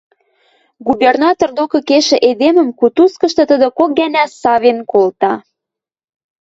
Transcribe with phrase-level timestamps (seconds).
[0.87, 5.33] Губернатор докы кешӹ эдемӹм кутузкышты тӹдӹ кок гӓнӓ савен колта.